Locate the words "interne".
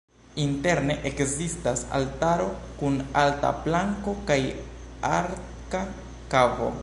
0.43-0.93